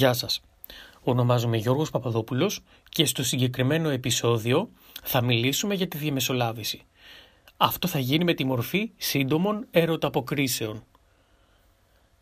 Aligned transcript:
Γεια 0.00 0.12
σας. 0.12 0.40
Ονομάζομαι 1.02 1.56
Γιώργος 1.56 1.90
Παπαδόπουλος 1.90 2.60
και 2.88 3.04
στο 3.04 3.24
συγκεκριμένο 3.24 3.88
επεισόδιο 3.88 4.70
θα 5.02 5.22
μιλήσουμε 5.22 5.74
για 5.74 5.88
τη 5.88 5.98
διαμεσολάβηση. 5.98 6.82
Αυτό 7.56 7.88
θα 7.88 7.98
γίνει 7.98 8.24
με 8.24 8.34
τη 8.34 8.44
μορφή 8.44 8.90
σύντομων 8.96 9.66
ερωταποκρίσεων. 9.70 10.84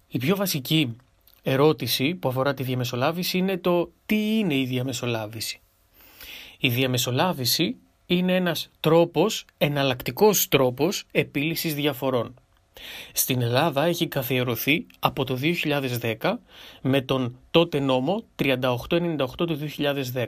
Η 0.08 0.18
πιο 0.18 0.36
βασική 0.36 0.96
ερώτηση 1.42 2.14
που 2.14 2.28
αφορά 2.28 2.54
τη 2.54 2.62
διαμεσολάβηση 2.62 3.38
είναι 3.38 3.58
το 3.58 3.90
τι 4.06 4.38
είναι 4.38 4.54
η 4.54 4.64
διαμεσολάβηση. 4.64 5.60
Η 6.58 6.68
διαμεσολάβηση 6.68 7.76
είναι 8.06 8.36
ένας 8.36 8.70
τρόπος, 8.80 9.44
εναλλακτικός 9.58 10.48
τρόπος 10.48 11.04
επίλυσης 11.10 11.74
διαφορών. 11.74 12.34
Στην 13.12 13.42
Ελλάδα 13.42 13.84
έχει 13.84 14.06
καθιερωθεί 14.06 14.86
από 14.98 15.24
το 15.24 15.38
2010 16.20 16.34
με 16.82 17.00
τον 17.00 17.38
τότε 17.50 17.78
νόμο 17.78 18.24
3898 18.36 18.56
του 19.36 19.58
2010. 20.14 20.26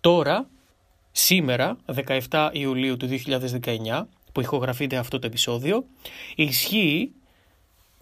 Τώρα, 0.00 0.48
σήμερα, 1.12 1.76
17 2.30 2.50
Ιουλίου 2.52 2.96
του 2.96 3.06
2019, 3.06 4.08
που 4.32 4.40
ηχογραφείται 4.40 4.96
αυτό 4.96 5.18
το 5.18 5.26
επεισόδιο, 5.26 5.84
ισχύει 6.34 7.12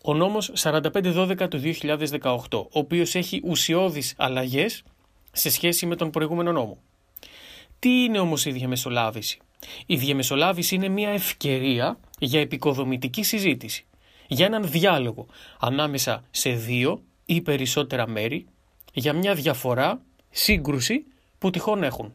ο 0.02 0.14
νόμος 0.14 0.52
4512 0.54 1.48
του 1.50 1.58
2018, 1.58 2.38
ο 2.52 2.68
οποίος 2.72 3.14
έχει 3.14 3.40
ουσιώδεις 3.44 4.14
αλλαγές 4.16 4.82
σε 5.32 5.50
σχέση 5.50 5.86
με 5.86 5.96
τον 5.96 6.10
προηγούμενο 6.10 6.52
νόμο. 6.52 6.78
Τι 7.78 7.88
είναι 7.88 8.18
όμως 8.18 8.44
η 8.44 8.50
διαμεσολάβηση; 8.50 9.38
Η 9.86 9.96
διαμεσολάβηση 9.96 10.74
είναι 10.74 10.88
μια 10.88 11.10
ευκαιρία 11.10 11.98
για 12.18 12.40
επικοδομητική 12.40 13.22
συζήτηση, 13.22 13.86
για 14.26 14.46
έναν 14.46 14.70
διάλογο 14.70 15.26
ανάμεσα 15.60 16.24
σε 16.30 16.50
δύο 16.50 17.02
ή 17.26 17.40
περισσότερα 17.40 18.08
μέρη, 18.08 18.46
για 18.92 19.12
μια 19.12 19.34
διαφορά, 19.34 20.00
σύγκρουση 20.30 21.04
που 21.38 21.50
τυχόν 21.50 21.82
έχουν. 21.82 22.12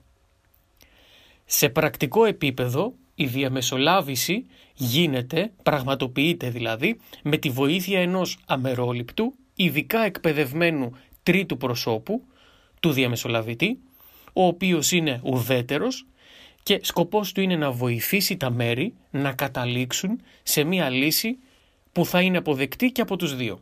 Σε 1.45 1.69
πρακτικό 1.69 2.25
επίπεδο 2.25 2.93
η 3.15 3.25
διαμεσολάβηση 3.25 4.45
γίνεται, 4.73 5.51
πραγματοποιείται 5.63 6.49
δηλαδή, 6.49 6.99
με 7.23 7.37
τη 7.37 7.49
βοήθεια 7.49 7.99
ενός 7.99 8.37
αμερόληπτου, 8.45 9.33
ειδικά 9.55 9.99
εκπαιδευμένου 9.99 10.95
τρίτου 11.23 11.57
προσώπου, 11.57 12.23
του 12.79 12.91
διαμεσολαβητή, 12.91 13.79
ο 14.33 14.45
οποίος 14.45 14.91
είναι 14.91 15.21
ουδέτερος 15.23 16.05
και 16.63 16.79
σκοπός 16.83 17.31
του 17.31 17.41
είναι 17.41 17.55
να 17.55 17.71
βοηθήσει 17.71 18.37
τα 18.37 18.49
μέρη 18.49 18.93
να 19.11 19.31
καταλήξουν 19.31 20.21
σε 20.43 20.63
μία 20.63 20.89
λύση 20.89 21.37
που 21.91 22.05
θα 22.05 22.21
είναι 22.21 22.37
αποδεκτή 22.37 22.91
και 22.91 23.01
από 23.01 23.15
τους 23.15 23.35
δύο. 23.35 23.59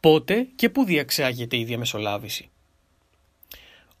Πότε 0.00 0.48
και 0.56 0.68
πού 0.68 0.84
διαξάγεται 0.84 1.56
η 1.56 1.64
διαμεσολάβηση. 1.64 2.50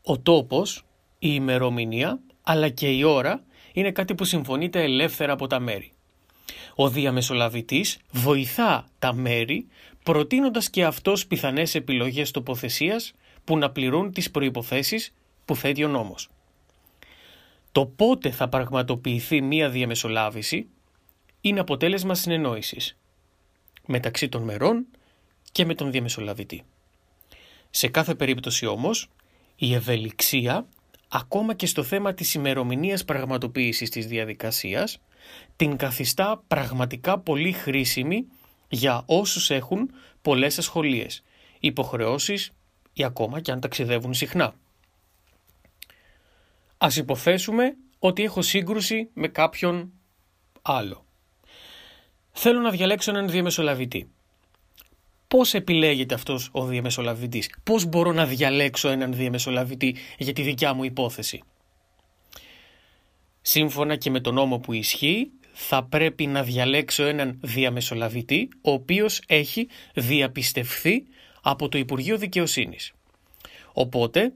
Ο 0.02 0.18
τόπος, 0.18 0.84
η 1.18 1.28
ημερομηνία 1.32 2.20
αλλά 2.42 2.68
και 2.68 2.88
η 2.88 3.02
ώρα 3.02 3.44
είναι 3.72 3.92
κάτι 3.92 4.14
που 4.14 4.24
συμφωνείται 4.24 4.82
ελεύθερα 4.82 5.32
από 5.32 5.46
τα 5.46 5.60
μέρη. 5.60 5.92
Ο 6.74 6.88
διαμεσολαβητής 6.88 7.98
βοηθά 8.10 8.86
τα 8.98 9.12
μέρη 9.12 9.66
προτείνοντας 10.02 10.70
και 10.70 10.84
αυτός 10.84 11.26
πιθανές 11.26 11.74
επιλογές 11.74 12.30
τοποθεσίας 12.30 13.12
που 13.44 13.58
να 13.58 13.70
πληρούν 13.70 14.12
τις 14.12 14.30
προϋποθέσεις 14.30 15.12
που 15.44 15.56
θέτει 15.56 15.84
ο 15.84 15.88
νόμος. 15.88 16.28
Το 17.72 17.86
πότε 17.86 18.30
θα 18.30 18.48
πραγματοποιηθεί 18.48 19.40
μία 19.40 19.70
διαμεσολάβηση 19.70 20.68
είναι 21.40 21.60
αποτέλεσμα 21.60 22.14
συνεννόησης 22.14 22.96
μεταξύ 23.86 24.28
των 24.28 24.42
μερών 24.42 24.86
και 25.52 25.64
με 25.64 25.74
τον 25.74 25.90
διαμεσολαβητή. 25.90 26.62
Σε 27.70 27.88
κάθε 27.88 28.14
περίπτωση 28.14 28.66
όμως, 28.66 29.08
η 29.56 29.74
ευελιξία, 29.74 30.66
ακόμα 31.08 31.54
και 31.54 31.66
στο 31.66 31.82
θέμα 31.82 32.14
της 32.14 32.34
ημερομηνίας 32.34 33.04
πραγματοποίησης 33.04 33.90
της 33.90 34.06
διαδικασίας, 34.06 34.98
την 35.56 35.76
καθιστά 35.76 36.42
πραγματικά 36.48 37.18
πολύ 37.18 37.52
χρήσιμη 37.52 38.26
για 38.68 39.02
όσους 39.06 39.50
έχουν 39.50 39.90
πολλές 40.22 40.58
ασχολίες, 40.58 41.22
υποχρεώσεις 41.60 42.50
ή 42.92 43.04
ακόμα 43.04 43.40
και 43.40 43.52
αν 43.52 43.60
ταξιδεύουν 43.60 44.14
συχνά. 44.14 44.54
Ας 46.78 46.96
υποθέσουμε 46.96 47.76
ότι 47.98 48.22
έχω 48.22 48.42
σύγκρουση 48.42 49.08
με 49.14 49.28
κάποιον 49.28 49.92
άλλο. 50.62 51.04
Θέλω 52.32 52.60
να 52.60 52.70
διαλέξω 52.70 53.10
έναν 53.10 53.28
διαμεσολαβητή. 53.28 54.10
Πώς 55.28 55.54
επιλέγεται 55.54 56.14
αυτός 56.14 56.48
ο 56.52 56.64
διαμεσολαβητής; 56.64 57.50
Πώς 57.62 57.84
μπορώ 57.84 58.12
να 58.12 58.26
διαλέξω 58.26 58.88
έναν 58.88 59.12
διαμεσολαβητή 59.12 59.96
για 60.18 60.32
τη 60.32 60.42
δικιά 60.42 60.72
μου 60.74 60.84
υπόθεση; 60.84 61.42
Σύμφωνα 63.40 63.96
και 63.96 64.10
με 64.10 64.20
τον 64.20 64.34
νόμο 64.34 64.58
που 64.58 64.72
ισχύει, 64.72 65.30
θα 65.52 65.84
πρέπει 65.84 66.26
να 66.26 66.42
διαλέξω 66.42 67.04
έναν 67.04 67.38
διαμεσολαβητή, 67.42 68.48
ο 68.62 68.70
οποίος 68.70 69.20
έχει 69.26 69.68
διαπιστευθεί 69.94 71.06
από 71.42 71.68
το 71.68 71.78
Υπουργείο 71.78 72.18
Δικαιοσύνης. 72.18 72.92
Οπότε 73.72 74.32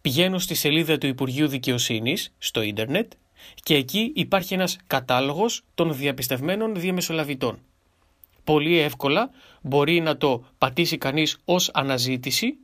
πηγαίνω 0.00 0.38
στη 0.38 0.54
σελίδα 0.54 0.98
του 0.98 1.06
Υπουργείου 1.06 1.48
Δικαιοσύνης 1.48 2.34
στο 2.38 2.62
ίντερνετ 2.62 3.12
και 3.54 3.74
εκεί 3.74 4.12
υπάρχει 4.14 4.54
ένας 4.54 4.78
κατάλογος 4.86 5.62
των 5.74 5.94
διαπιστευμένων 5.96 6.74
διαμεσολαβητών. 6.74 7.58
Πολύ 8.44 8.78
εύκολα 8.78 9.30
μπορεί 9.62 10.00
να 10.00 10.16
το 10.16 10.44
πατήσει 10.58 10.98
κανείς 10.98 11.38
ως 11.44 11.70
αναζήτηση 11.74 12.56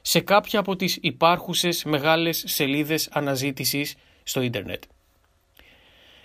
σε 0.00 0.20
κάποια 0.20 0.60
από 0.60 0.76
τις 0.76 0.98
υπάρχουσες 1.00 1.84
μεγάλες 1.84 2.44
σελίδες 2.46 3.08
αναζήτησης 3.12 3.94
στο 4.22 4.40
ίντερνετ. 4.40 4.82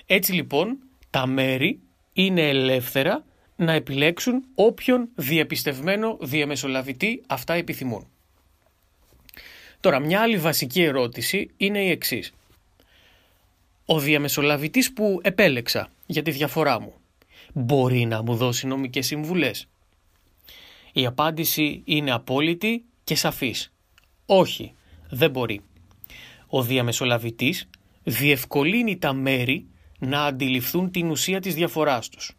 Έτσι 0.05 0.33
λοιπόν 0.33 0.77
τα 1.09 1.25
μέρη 1.25 1.79
είναι 2.13 2.49
ελεύθερα 2.49 3.25
να 3.55 3.71
επιλέξουν 3.71 4.43
όποιον 4.55 5.09
διαπιστευμένο 5.15 6.17
διαμεσολαβητή 6.21 7.23
αυτά 7.27 7.53
επιθυμούν. 7.53 8.07
Τώρα, 9.79 9.99
μια 9.99 10.21
άλλη 10.21 10.37
βασική 10.37 10.81
ερώτηση 10.81 11.49
είναι 11.57 11.83
η 11.83 11.89
εξής. 11.89 12.33
Ο 13.85 13.99
διαμεσολαβητής 13.99 14.93
που 14.93 15.19
επέλεξα 15.23 15.89
για 16.05 16.21
τη 16.21 16.31
διαφορά 16.31 16.79
μου 16.79 16.93
μπορεί 17.53 18.05
να 18.05 18.23
μου 18.23 18.35
δώσει 18.35 18.67
νομικές 18.67 19.05
συμβουλές; 19.05 19.67
Η 20.93 21.05
απάντηση 21.05 21.81
είναι 21.85 22.11
απόλυτη 22.11 22.83
και 23.03 23.15
σαφής. 23.15 23.71
Όχι, 24.25 24.73
δεν 25.09 25.31
μπορεί. 25.31 25.61
Ο 26.47 26.63
διαμεσολαβητής 26.63 27.69
διευκολύνει 28.03 28.97
τα 28.97 29.13
μέρη 29.13 29.65
να 29.99 30.23
αντιληφθούν 30.23 30.91
την 30.91 31.09
ουσία 31.09 31.39
της 31.39 31.55
διαφοράς 31.55 32.09
τους. 32.09 32.31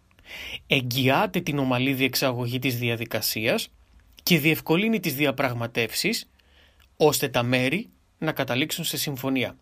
Εγγυάται 0.67 1.41
την 1.41 1.59
ομαλή 1.59 1.93
διεξαγωγή 1.93 2.59
της 2.59 2.79
διαδικασίας 2.79 3.69
και 4.23 4.39
διευκολύνει 4.39 5.01
τις 5.01 5.15
διαπραγματεύσεις 5.15 6.29
ώστε 6.97 7.29
τα 7.29 7.43
μέρη 7.43 7.89
να 8.19 8.33
καταλήξουν 8.33 8.85
σε 8.85 8.97
συμφωνία. 8.97 9.57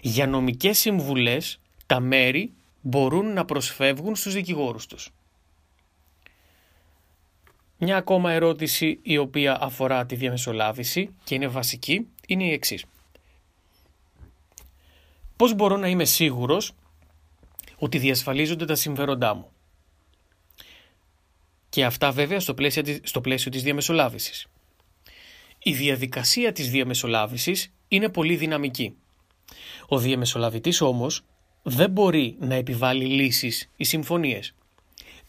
Για 0.00 0.26
νομικές 0.26 0.78
συμβουλές 0.78 1.60
τα 1.86 2.00
μέρη 2.00 2.52
μπορούν 2.80 3.32
να 3.32 3.44
προσφεύγουν 3.44 4.16
στους 4.16 4.34
δικηγόρους 4.34 4.86
τους. 4.86 5.10
Μια 7.78 7.96
ακόμα 7.96 8.32
ερώτηση 8.32 8.98
η 9.02 9.16
οποία 9.18 9.58
αφορά 9.60 10.06
τη 10.06 10.14
διαμεσολάβηση 10.14 11.14
και 11.24 11.34
είναι 11.34 11.46
βασική 11.46 12.06
είναι 12.26 12.44
η 12.44 12.52
εξής. 12.52 12.84
Πώς 15.36 15.54
μπορώ 15.54 15.76
να 15.76 15.88
είμαι 15.88 16.04
σίγουρος 16.04 16.72
ότι 17.76 17.98
διασφαλίζονται 17.98 18.64
τα 18.64 18.74
συμφέροντά 18.74 19.34
μου; 19.34 19.50
Και 21.68 21.84
αυτά 21.84 22.10
βέβαια 22.12 22.40
στο 22.40 22.54
πλαίσιο, 22.54 22.82
στο 23.02 23.20
πλαίσιο 23.20 23.50
της 23.50 23.62
διαμεσολάβησης. 23.62 24.46
Η 25.66 25.72
διαδικασία 25.72 26.52
της 26.52 26.70
διαμεσολάβησης 26.70 27.72
είναι 27.88 28.08
πολύ 28.08 28.36
δυναμική. 28.36 28.96
Ο 29.88 29.98
διαμεσολαβητής 29.98 30.80
όμως 30.80 31.22
δεν 31.62 31.90
μπορεί 31.90 32.36
να 32.40 32.54
επιβάλλει 32.54 33.04
λύσεις 33.04 33.70
ή 33.76 33.84
συμφωνίες. 33.84 34.54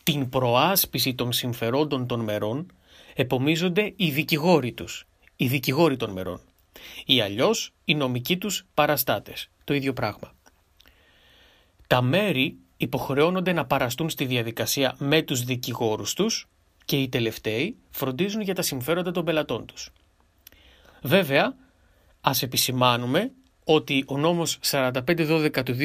Την 0.03 0.29
προάσπιση 0.29 1.13
των 1.15 1.31
συμφερόντων 1.31 2.07
των 2.07 2.19
μερών 2.19 2.71
επομίζονται 3.15 3.93
οι 3.95 4.09
δικηγόροι 4.09 4.71
τους, 4.71 5.07
οι 5.35 5.47
δικηγόροι 5.47 5.97
των 5.97 6.11
μερών 6.11 6.41
ή 7.05 7.21
αλλιώς 7.21 7.73
οι 7.85 7.95
νομικοί 7.95 8.37
τους 8.37 8.65
παραστάτες, 8.73 9.49
το 9.63 9.73
ίδιο 9.73 9.93
πράγμα. 9.93 10.33
Τα 11.87 12.01
μέρη 12.01 12.57
υποχρεώνονται 12.77 13.53
να 13.53 13.65
παραστούν 13.65 14.09
στη 14.09 14.25
διαδικασία 14.25 14.95
με 14.97 15.21
τους 15.21 15.43
δικηγόρους 15.43 16.13
τους 16.13 16.47
και 16.85 17.01
οι 17.01 17.09
τελευταίοι 17.09 17.75
φροντίζουν 17.89 18.41
για 18.41 18.55
τα 18.55 18.61
συμφέροντα 18.61 19.11
των 19.11 19.25
πελατών 19.25 19.65
τους. 19.65 19.91
Βέβαια, 21.05 21.55
ας 22.21 22.41
επισημάνουμε 22.41 23.31
ότι 23.63 24.03
ο 24.07 24.17
νόμος 24.17 24.59
4512 24.61 25.63
του 25.65 25.75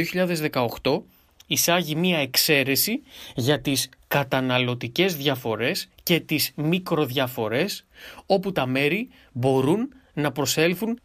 2018 0.83 1.03
εισάγει 1.47 1.95
μία 1.95 2.19
εξαίρεση 2.19 3.03
για 3.35 3.61
τις 3.61 3.89
καταναλωτικές 4.09 5.17
διαφορές 5.17 5.89
και 6.03 6.21
τις 6.21 6.53
μικροδιαφορές 6.55 7.87
όπου 8.27 8.53
τα 8.53 8.67
μέρη 8.67 9.09
μπορούν 9.33 9.89
να 10.13 10.33
προσέλθουν 10.33 11.01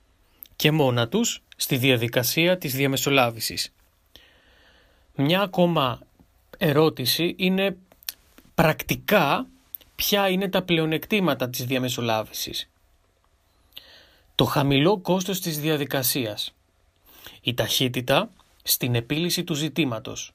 και 0.55 0.71
μόνα 0.71 1.07
τους 1.07 1.41
στη 1.55 1.77
διαδικασία 1.77 2.57
της 2.57 2.75
διαμεσολάβησης. 2.75 3.73
Μια 5.15 5.41
ακόμα 5.41 5.99
ερώτηση 6.57 7.35
είναι 7.37 7.77
πρακτικά 8.55 9.47
ποια 9.95 10.29
είναι 10.29 10.49
τα 10.49 10.61
πλεονεκτήματα 10.61 11.49
της 11.49 11.65
διαμεσολάβησης. 11.65 12.69
Το 14.35 14.45
χαμηλό 14.45 14.97
κόστος 14.97 15.39
της 15.39 15.59
διαδικασίας. 15.59 16.53
Η 17.41 17.53
ταχύτητα 17.53 18.29
στην 18.63 18.95
επίλυση 18.95 19.43
του 19.43 19.53
ζητήματος. 19.53 20.31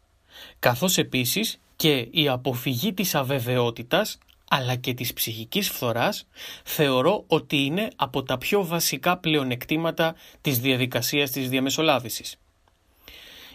Καθώς 0.59 0.99
επίσης 0.99 1.61
και 1.77 2.09
η 2.11 2.29
αποφυγή 2.29 2.93
της 2.93 3.15
αβεβαιότητας 3.15 4.19
αλλά 4.51 4.77
και 4.77 4.95
της 4.95 5.13
ψυχικής 5.13 5.69
φθοράς 5.71 6.27
θεωρώ 6.65 7.25
ότι 7.27 7.57
είναι 7.57 7.89
από 7.97 8.23
τα 8.23 8.39
πιο 8.39 8.67
βασικά 8.67 9.19
πλεονεκτήματα 9.19 10.15
της 10.41 10.59
διαδικασίας 10.59 11.31
της 11.31 11.49
διαμεσολάβησης. 11.49 12.37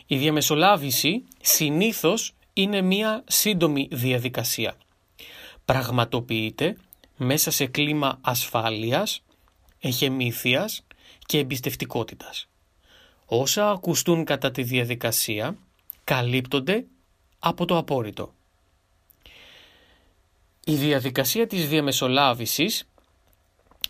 Η 0.06 0.18
διαμεσολάβηση 0.18 1.24
συνήθως 1.42 2.34
είναι 2.54 2.82
μία 2.82 3.24
σύντομη 3.28 3.88
διαδικασία. 3.92 4.76
Πραγματοποιείται 5.66 6.78
μέσα 7.18 7.52
σε 7.52 7.66
κλίμα 7.66 8.18
ασφάλειας, 8.22 9.22
εχεμήθειας 9.88 10.84
και 11.26 11.38
εμπιστευτικότητας. 11.38 12.48
Όσα 13.26 13.70
ακουστούν 13.72 14.24
κατά 14.24 14.52
τη 14.52 14.64
διαδικασία 14.64 15.58
καλύπτονται 16.04 16.86
από 17.40 17.66
το 17.66 17.78
απόρριτο. 17.78 18.34
Η 20.66 20.76
διαδικασία 20.76 21.48
της 21.48 21.68
διαμεσολάβησης 21.68 22.88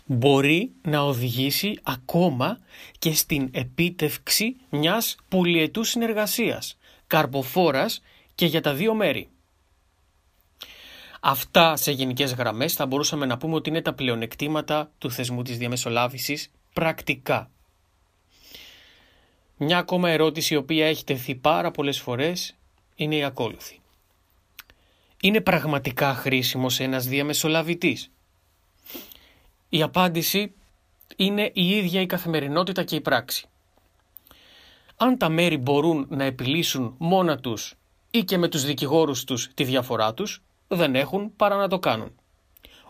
μπορεί 0.06 0.72
να 0.82 1.00
οδηγήσει 1.00 1.78
ακόμα 1.82 2.58
και 2.98 3.14
στην 3.14 3.48
επίτευξη 3.52 4.56
μιας 4.70 5.16
πολυετούς 5.28 5.88
συνεργασίας, 5.88 6.78
καρποφόρας 7.06 8.02
και 8.34 8.46
για 8.46 8.60
τα 8.60 8.74
δύο 8.74 8.94
μέρη. 8.94 9.28
Αυτά 11.28 11.76
σε 11.76 11.92
γενικές 11.92 12.34
γραμμές 12.34 12.74
θα 12.74 12.86
μπορούσαμε 12.86 13.26
να 13.26 13.38
πούμε 13.38 13.54
ότι 13.54 13.68
είναι 13.68 13.82
τα 13.82 13.92
πλεονεκτήματα 13.92 14.90
του 14.98 15.10
θεσμού 15.10 15.42
της 15.42 15.58
διαμεσολάβησης 15.58 16.50
πρακτικά. 16.72 17.50
Μια 19.56 19.78
ακόμα 19.78 20.10
ερώτηση 20.10 20.54
η 20.54 20.56
οποία 20.56 20.86
έχει 20.86 21.04
τεθεί 21.04 21.34
πάρα 21.34 21.70
πολλές 21.70 22.00
φορές 22.00 22.54
είναι 22.96 23.16
η 23.16 23.24
ακόλουθη. 23.24 23.80
Είναι 25.20 25.40
πραγματικά 25.40 26.14
χρήσιμος 26.14 26.80
ένας 26.80 27.06
διαμεσολαβητής; 27.06 28.10
Η 29.68 29.82
απάντηση 29.82 30.52
είναι 31.16 31.50
η 31.54 31.68
ίδια 31.70 32.00
η 32.00 32.06
καθημερινότητα 32.06 32.82
και 32.84 32.96
η 32.96 33.00
πράξη. 33.00 33.46
Αν 34.96 35.18
τα 35.18 35.28
μέρη 35.28 35.56
μπορούν 35.56 36.06
να 36.10 36.24
επιλύσουν 36.24 36.94
μόνα 36.98 37.38
τους 37.38 37.74
ή 38.10 38.24
και 38.24 38.38
με 38.38 38.48
τους 38.48 38.64
δικηγόρους 38.64 39.24
τους 39.24 39.48
τη 39.54 39.64
διαφορά 39.64 40.14
τους, 40.14 40.40
δεν 40.68 40.94
έχουν 40.94 41.36
παρά 41.36 41.56
να 41.56 41.68
το 41.68 41.78
κάνουν. 41.78 42.12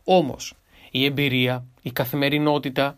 Όμως, 0.05 0.55
η 0.91 1.05
εμπειρία, 1.05 1.65
η 1.83 1.91
καθημερινότητα 1.91 2.97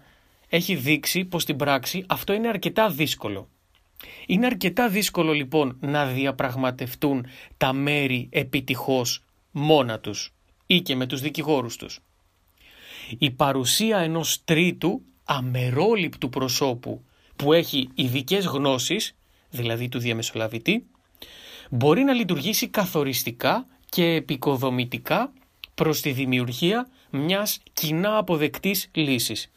έχει 0.49 0.75
δείξει 0.75 1.25
πως 1.25 1.43
στην 1.43 1.57
πράξη 1.57 2.05
αυτό 2.07 2.33
είναι 2.33 2.49
αρκετά 2.49 2.89
δύσκολο. 2.89 3.49
Είναι 4.27 4.47
αρκετά 4.47 4.89
δύσκολο 4.89 5.33
λοιπόν 5.33 5.77
να 5.81 6.07
διαπραγματευτούν 6.07 7.27
τα 7.57 7.73
μέρη 7.73 8.29
επιτυχώς 8.33 9.25
μόνα 9.51 9.99
τους 9.99 10.33
ή 10.67 10.81
και 10.81 10.97
με 10.97 11.07
τους 11.07 11.21
δικηγόρους 11.21 11.77
τους. 11.77 12.01
Η 13.19 13.31
παρουσία 13.31 13.99
ενός 13.99 14.45
τρίτου 14.45 15.03
αμερόληπτου 15.25 16.29
προσώπου 16.29 17.05
που 17.37 17.53
έχει 17.53 17.89
ειδικές 17.95 18.45
γνώσεις, 18.45 19.15
δηλαδή 19.51 19.89
του 19.89 19.99
διαμεσολαβητή, 19.99 20.87
μπορεί 21.71 22.03
να 22.03 22.13
λειτουργήσει 22.13 22.69
καθοριστικά 22.69 23.67
και 23.89 24.05
επικοδομητικά 24.05 25.33
προς 25.75 26.01
τη 26.01 26.13
δημιουργία 26.13 26.89
μιας 27.11 27.61
κοινά 27.73 28.17
αποδεκτής 28.17 28.89
λύσης. 28.93 29.51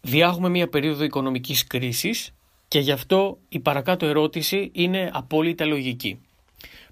Διάγουμε 0.00 0.48
μια 0.48 0.68
περίοδο 0.68 1.04
οικονομικής 1.04 1.66
κρίσης 1.66 2.34
και 2.68 2.78
γι' 2.78 2.92
αυτό 2.92 3.38
η 3.48 3.60
παρακάτω 3.60 4.06
ερώτηση 4.06 4.70
είναι 4.72 5.10
απόλυτα 5.12 5.64
λογική. 5.64 6.20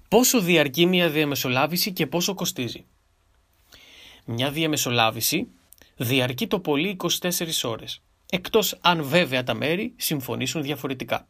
Πόσο 0.07 0.41
διαρκεί 0.41 0.85
μια 0.85 1.09
διαμεσολάβηση 1.09 1.93
και 1.93 2.07
πόσο 2.07 2.33
κοστίζει; 2.33 2.85
Μια 4.25 4.51
διαμεσολάβηση 4.51 5.47
διαρκεί 5.95 6.47
το 6.47 6.59
πολύ 6.59 6.97
24 7.19 7.63
ώρες, 7.63 8.01
εκτός 8.29 8.77
αν 8.81 9.03
βέβαια 9.03 9.43
τα 9.43 9.53
μέρη 9.53 9.93
συμφωνήσουν 9.97 10.61
διαφορετικά. 10.61 11.27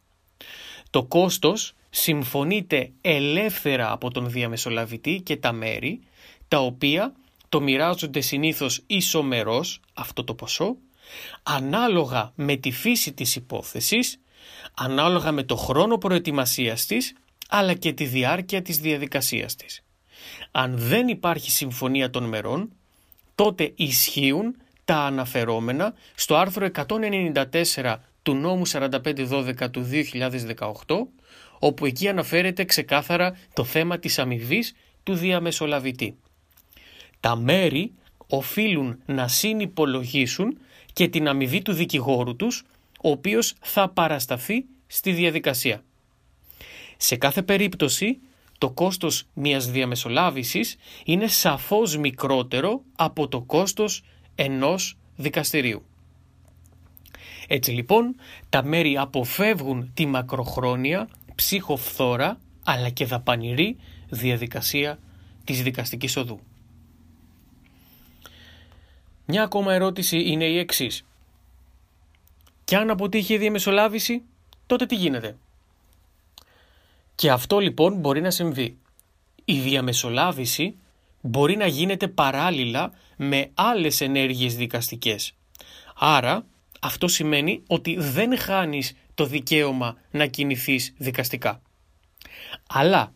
Το 0.95 1.03
κόστος 1.03 1.74
συμφωνείται 1.89 2.92
ελεύθερα 3.01 3.92
από 3.92 4.12
τον 4.12 4.30
διαμεσολαβητή 4.30 5.21
και 5.25 5.38
τα 5.38 5.51
μέρη, 5.51 6.00
τα 6.47 6.59
οποία 6.59 7.13
το 7.50 7.62
μοιράζονται 7.62 8.21
συνήθως 8.21 8.83
ισομερός 8.88 9.80
αυτό 9.94 10.24
το 10.24 10.33
ποσό, 10.33 10.75
ανάλογα 11.44 12.31
με 12.36 12.56
τη 12.56 12.71
φύση 12.71 13.13
της 13.13 13.36
υπόθεσης, 13.36 14.19
ανάλογα 14.74 15.31
με 15.31 15.44
το 15.44 15.56
χρόνο 15.56 15.97
προετοιμασίας 15.97 16.86
της, 16.86 17.13
αλλά 17.50 17.74
και 17.74 17.94
τη 17.94 18.06
διάρκεια 18.06 18.62
της 18.62 18.80
διαδικασίας 18.80 19.56
της. 19.56 19.83
Αν 20.51 20.77
δεν 20.77 21.07
υπάρχει 21.07 21.51
συμφωνία 21.51 22.09
των 22.09 22.24
μερών, 22.24 22.71
τότε 23.36 23.74
ισχύουν 23.75 24.56
τα 24.86 24.97
αναφερόμενα 24.97 25.94
στο 26.15 26.36
άρθρο 26.36 26.65
194 26.65 27.95
του 28.25 28.33
νόμου 28.33 28.68
4512 28.68 29.72
του 29.72 29.89
2018, 30.88 31.07
όπου 31.60 31.86
εκεί 31.86 32.07
αναφέρεται 32.07 32.66
ξεκάθαρα 32.66 33.38
το 33.54 33.63
θέμα 33.63 34.00
της 34.00 34.19
αμοιβής 34.19 34.75
του 35.04 35.13
διαμεσολαβητή. 35.13 36.18
Τα 37.19 37.36
μέρη 37.36 37.92
οφείλουν 38.27 39.00
να 39.06 39.27
συνυπολογίσουν 39.27 40.57
και 40.94 41.07
την 41.07 41.27
αμοιβή 41.27 41.62
του 41.62 41.74
δικηγόρου 41.74 42.36
τους, 42.36 42.63
ο 43.01 43.10
οποίος 43.10 43.54
θα 43.61 43.90
παρασταθεί 43.90 44.66
στη 44.88 45.11
διαδικασία. 45.11 45.83
Σε 46.97 47.16
κάθε 47.16 47.42
περίπτωση, 47.42 48.19
το 48.57 48.69
κόστος 48.69 49.23
μιας 49.33 49.71
διαμεσολάβησης 49.71 50.76
είναι 51.06 51.28
σαφώς 51.28 51.97
μικρότερο 51.97 52.81
από 52.95 53.28
το 53.28 53.42
κόστος 53.42 54.04
ενός 54.35 54.97
δικαστηρίου. 55.16 55.85
Έτσι 57.47 57.71
λοιπόν, 57.71 58.16
τα 58.49 58.64
μέρη 58.64 58.97
αποφεύγουν 58.97 59.92
τη 59.94 60.06
μακροχρόνια, 60.06 61.09
ψυχοφθόρα, 61.35 62.40
αλλά 62.64 62.90
και 62.90 63.06
δαπανηρή 63.06 63.78
διαδικασία 64.09 64.99
της 65.44 65.64
δικαστικής 65.64 66.18
οδού. 66.18 66.40
Μια 69.25 69.44
ακόμα 69.44 69.73
ερώτηση 69.73 70.21
είναι 70.21 70.45
η 70.45 70.57
εξής. 70.57 71.06
Κι 72.64 72.75
αν 72.75 72.90
αποτύχει 72.90 73.33
η 73.33 73.37
διαμεσολάβηση, 73.37 74.21
τότε 74.66 74.85
τι 74.85 74.95
γίνεται; 74.95 75.37
Και 77.16 77.31
αυτό 77.31 77.59
λοιπόν 77.59 77.94
μπορεί 77.99 78.21
να 78.21 78.31
συμβεί. 78.31 78.78
Η 79.45 79.59
διαμεσολάβηση 79.59 80.75
μπορεί 81.21 81.56
να 81.56 81.66
γίνεται 81.68 82.07
παράλληλα 82.07 82.92
με 83.16 83.49
άλλες 83.54 84.02
ενέργειες 84.02 84.56
δικαστικές. 84.56 85.33
Άρα 85.95 86.45
αυτό 86.85 87.07
σημαίνει 87.07 87.63
ότι 87.68 87.95
δεν 87.99 88.37
χάνεις 88.37 88.95
το 89.13 89.25
δικαίωμα 89.25 89.97
να 90.11 90.25
κινηθείς 90.25 90.94
δικαστικά. 90.97 91.61
Αλλά 92.68 93.13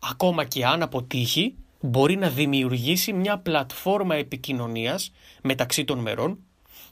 ακόμα 0.00 0.44
και 0.44 0.66
αν 0.66 0.82
αποτύχει 0.82 1.54
μπορεί 1.80 2.16
να 2.16 2.30
δημιουργήσει 2.30 3.12
μια 3.12 3.38
πλατφόρμα 3.38 4.14
επικοινωνίας 4.14 5.12
μεταξύ 5.42 5.84
των 5.84 5.98
μερών 5.98 6.38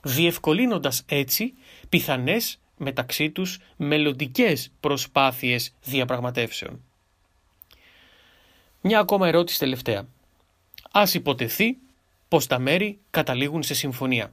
διευκολύνοντας 0.02 1.02
έτσι 1.06 1.54
πιθανές 1.88 2.58
μεταξύ 2.76 3.30
τους 3.30 3.58
μελλοντικές 3.76 4.70
προσπάθειες 4.80 5.74
διαπραγματεύσεων. 5.84 6.80
Μια 8.80 8.98
ακόμα 8.98 9.28
ερώτηση 9.28 9.58
τελευταία. 9.58 10.06
Ας 10.90 11.14
υποτεθεί 11.14 11.76
πως 12.28 12.46
τα 12.46 12.58
μέρη 12.58 12.98
καταλήγουν 13.10 13.62
σε 13.62 13.74
συμφωνία. 13.74 14.32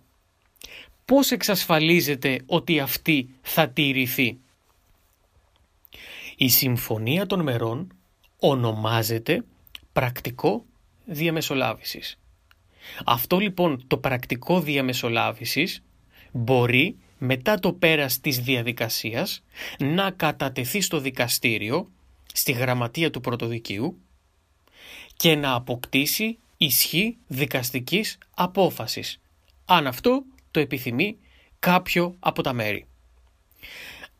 Πώς 1.05 1.31
εξασφαλίζεται 1.31 2.41
ότι 2.45 2.79
αυτή 2.79 3.29
θα 3.41 3.69
τηρηθεί. 3.69 4.38
Η 6.38 6.50
συμφωνία 6.50 7.25
των 7.25 7.41
μερών 7.41 7.93
ονομάζεται 8.39 9.43
πρακτικό 9.93 10.65
διαμεσολάβησης. 11.05 12.17
Αυτό 13.05 13.38
λοιπόν 13.39 13.83
το 13.88 13.98
πρακτικό 13.98 14.60
διαμεσολάβησης 14.62 15.83
μπορεί 16.31 16.98
μετά 17.17 17.60
το 17.60 17.74
πέρας 17.74 18.19
της 18.19 18.39
διαδικασίας 18.39 19.43
να 19.79 20.12
κατατεθεί 20.12 20.81
στο 20.81 21.00
δικαστήριο, 21.00 21.91
στη 22.33 22.51
γραμματεία 22.51 23.10
του 23.10 23.22
πρωτοδικείου 23.22 23.98
και 25.15 25.36
να 25.36 25.53
αποκτήσει 25.53 26.38
ισχύ 26.57 27.17
δικαστικής 27.27 28.17
απόφασης, 28.33 29.19
αν 29.65 29.88
αυτό 29.88 30.24
το 30.53 30.60
επιθυμεί 30.60 31.17
κάποιο 31.60 32.15
από 32.19 32.41
τα 32.41 32.53
μέρη. 32.53 32.86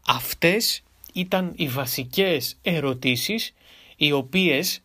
Αυτές 0.08 0.84
ήταν 1.14 1.54
οι 1.56 1.68
βασικές 1.68 2.58
ερωτήσεις 2.62 3.54
οι 3.96 4.12
οποίες 4.12 4.82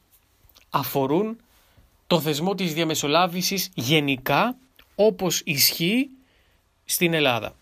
αφορούν 0.71 1.41
το 2.07 2.21
θεσμό 2.21 2.55
της 2.55 2.75
διαμεσολάβησης 2.75 3.71
γενικά 3.75 4.57
όπως 4.95 5.43
ισχύει 5.45 6.09
στην 6.85 7.15
Ελλάδα. 7.15 7.55